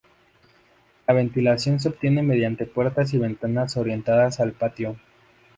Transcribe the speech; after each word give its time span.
La 1.07 1.13
ventilación 1.13 1.79
se 1.79 1.89
obtiene 1.89 2.23
mediante 2.23 2.65
puertas 2.65 3.13
y 3.13 3.19
ventanas 3.19 3.77
orientadas 3.77 4.39
al 4.39 4.51
patio. 4.51 4.95